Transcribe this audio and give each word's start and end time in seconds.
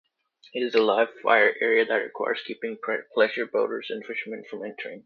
It 0.55 0.61
is 0.61 0.73
a 0.73 0.81
live-fire 0.81 1.53
area 1.61 1.85
that 1.85 1.93
requires 1.93 2.41
keeping 2.47 2.75
pleasure 3.13 3.45
boaters 3.45 3.91
and 3.91 4.03
fishermen 4.03 4.43
from 4.49 4.65
entering. 4.65 4.99